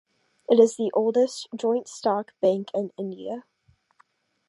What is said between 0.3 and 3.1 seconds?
It is the oldest joint stock bank in